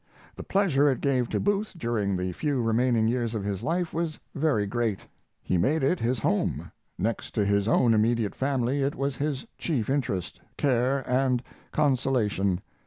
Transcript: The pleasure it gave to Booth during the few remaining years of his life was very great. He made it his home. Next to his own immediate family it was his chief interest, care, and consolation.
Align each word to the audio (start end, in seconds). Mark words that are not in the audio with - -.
The 0.35 0.41
pleasure 0.41 0.89
it 0.89 0.99
gave 0.99 1.29
to 1.29 1.39
Booth 1.39 1.75
during 1.77 2.17
the 2.17 2.31
few 2.31 2.59
remaining 2.63 3.07
years 3.07 3.35
of 3.35 3.43
his 3.43 3.61
life 3.61 3.93
was 3.93 4.19
very 4.33 4.65
great. 4.65 5.01
He 5.43 5.59
made 5.59 5.83
it 5.83 5.99
his 5.99 6.17
home. 6.17 6.71
Next 6.97 7.35
to 7.35 7.45
his 7.45 7.67
own 7.67 7.93
immediate 7.93 8.33
family 8.33 8.81
it 8.81 8.95
was 8.95 9.17
his 9.17 9.45
chief 9.59 9.91
interest, 9.91 10.41
care, 10.57 11.07
and 11.07 11.43
consolation. 11.71 12.61